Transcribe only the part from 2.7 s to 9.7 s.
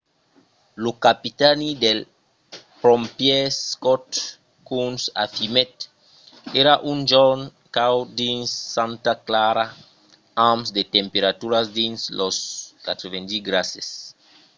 pompièrs scott kouns afirmèt: èra un jorn caud dins santa clara